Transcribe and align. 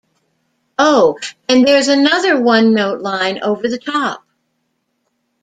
Oh, 0.79 1.19
and 1.47 1.63
there's 1.63 1.87
another 1.87 2.41
one-note 2.41 3.01
line 3.01 3.39
over 3.43 3.67
the 3.67 3.77
top. 3.77 4.25